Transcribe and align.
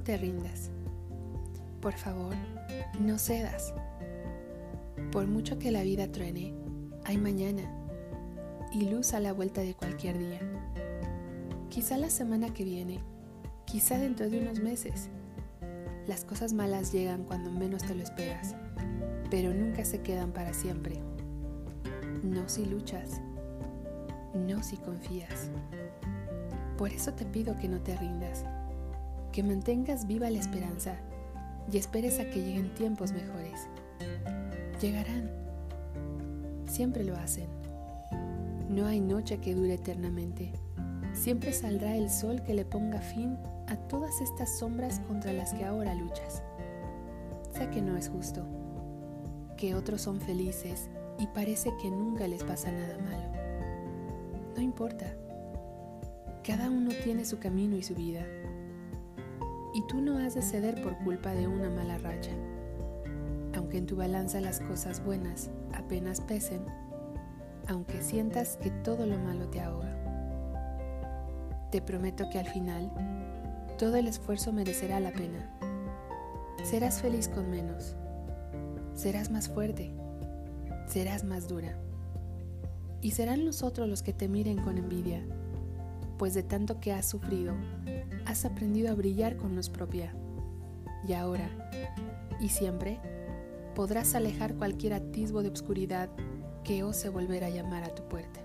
te 0.00 0.16
rindas. 0.16 0.70
Por 1.80 1.94
favor, 1.94 2.34
no 2.98 3.18
cedas. 3.18 3.74
Por 5.12 5.26
mucho 5.26 5.58
que 5.58 5.70
la 5.70 5.82
vida 5.82 6.10
truene, 6.10 6.54
hay 7.04 7.18
mañana 7.18 7.62
y 8.72 8.88
luz 8.88 9.14
a 9.14 9.20
la 9.20 9.32
vuelta 9.32 9.60
de 9.60 9.74
cualquier 9.74 10.18
día. 10.18 10.40
Quizá 11.68 11.96
la 11.98 12.10
semana 12.10 12.52
que 12.52 12.64
viene, 12.64 13.00
quizá 13.66 13.98
dentro 13.98 14.28
de 14.28 14.40
unos 14.40 14.60
meses. 14.60 15.08
Las 16.06 16.24
cosas 16.24 16.52
malas 16.52 16.92
llegan 16.92 17.24
cuando 17.24 17.50
menos 17.50 17.82
te 17.84 17.94
lo 17.94 18.02
esperas, 18.02 18.54
pero 19.30 19.54
nunca 19.54 19.84
se 19.84 20.00
quedan 20.00 20.32
para 20.32 20.52
siempre. 20.52 21.00
No 22.22 22.48
si 22.48 22.64
luchas, 22.64 23.20
no 24.34 24.62
si 24.62 24.76
confías. 24.76 25.50
Por 26.76 26.90
eso 26.90 27.12
te 27.12 27.24
pido 27.24 27.56
que 27.56 27.68
no 27.68 27.80
te 27.80 27.96
rindas, 27.96 28.44
que 29.34 29.42
mantengas 29.42 30.06
viva 30.06 30.30
la 30.30 30.38
esperanza 30.38 30.94
y 31.68 31.76
esperes 31.76 32.20
a 32.20 32.30
que 32.30 32.40
lleguen 32.40 32.72
tiempos 32.74 33.10
mejores. 33.10 33.66
Llegarán. 34.80 35.28
Siempre 36.66 37.02
lo 37.02 37.16
hacen. 37.16 37.48
No 38.68 38.86
hay 38.86 39.00
noche 39.00 39.38
que 39.38 39.56
dure 39.56 39.74
eternamente. 39.74 40.52
Siempre 41.14 41.52
saldrá 41.52 41.96
el 41.96 42.10
sol 42.10 42.44
que 42.44 42.54
le 42.54 42.64
ponga 42.64 43.00
fin 43.00 43.36
a 43.66 43.74
todas 43.88 44.20
estas 44.20 44.56
sombras 44.56 45.00
contra 45.00 45.32
las 45.32 45.52
que 45.52 45.64
ahora 45.64 45.94
luchas. 45.94 46.40
Sé 47.58 47.68
que 47.70 47.82
no 47.82 47.96
es 47.96 48.08
justo, 48.08 48.46
que 49.56 49.74
otros 49.74 50.00
son 50.02 50.20
felices 50.20 50.88
y 51.18 51.26
parece 51.26 51.72
que 51.82 51.90
nunca 51.90 52.28
les 52.28 52.44
pasa 52.44 52.70
nada 52.70 52.98
malo. 52.98 53.32
No 54.54 54.62
importa. 54.62 55.12
Cada 56.44 56.70
uno 56.70 56.90
tiene 57.02 57.24
su 57.24 57.40
camino 57.40 57.76
y 57.76 57.82
su 57.82 57.96
vida 57.96 58.24
tú 59.88 60.00
no 60.00 60.18
has 60.18 60.34
de 60.34 60.42
ceder 60.42 60.82
por 60.82 60.96
culpa 60.98 61.32
de 61.32 61.46
una 61.46 61.70
mala 61.70 61.98
racha. 61.98 62.32
Aunque 63.54 63.78
en 63.78 63.86
tu 63.86 63.96
balanza 63.96 64.40
las 64.40 64.60
cosas 64.60 65.04
buenas 65.04 65.50
apenas 65.72 66.20
pesen, 66.20 66.64
aunque 67.68 68.02
sientas 68.02 68.56
que 68.56 68.70
todo 68.70 69.06
lo 69.06 69.18
malo 69.18 69.48
te 69.48 69.60
ahoga. 69.60 69.96
Te 71.70 71.80
prometo 71.80 72.28
que 72.30 72.38
al 72.38 72.46
final 72.46 72.90
todo 73.78 73.96
el 73.96 74.06
esfuerzo 74.06 74.52
merecerá 74.52 75.00
la 75.00 75.12
pena. 75.12 75.50
Serás 76.62 77.00
feliz 77.00 77.28
con 77.28 77.50
menos. 77.50 77.96
Serás 78.94 79.30
más 79.30 79.48
fuerte. 79.48 79.92
Serás 80.86 81.24
más 81.24 81.48
dura. 81.48 81.76
Y 83.00 83.10
serán 83.10 83.44
los 83.44 83.62
otros 83.62 83.88
los 83.88 84.02
que 84.02 84.12
te 84.12 84.28
miren 84.28 84.62
con 84.62 84.78
envidia 84.78 85.24
pues 86.18 86.34
de 86.34 86.42
tanto 86.42 86.80
que 86.80 86.92
has 86.92 87.06
sufrido, 87.06 87.54
has 88.26 88.44
aprendido 88.44 88.90
a 88.90 88.94
brillar 88.94 89.36
con 89.36 89.54
luz 89.54 89.68
propia. 89.68 90.14
Y 91.06 91.12
ahora, 91.12 91.50
y 92.40 92.48
siempre, 92.48 93.00
podrás 93.74 94.14
alejar 94.14 94.54
cualquier 94.54 94.94
atisbo 94.94 95.42
de 95.42 95.48
obscuridad 95.48 96.08
que 96.62 96.82
ose 96.82 97.08
volver 97.08 97.44
a 97.44 97.50
llamar 97.50 97.84
a 97.84 97.94
tu 97.94 98.08
puerta. 98.08 98.40